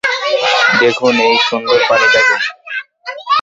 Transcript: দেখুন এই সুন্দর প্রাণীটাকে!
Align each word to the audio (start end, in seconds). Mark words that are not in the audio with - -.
দেখুন 0.81 1.13
এই 1.27 1.35
সুন্দর 1.47 1.77
প্রাণীটাকে! 1.87 2.35